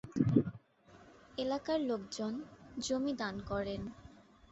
এলাকার 1.37 1.79
লোকজন 1.81 2.33
জমি 2.77 3.13
দান 3.13 3.35
করেন। 3.49 3.81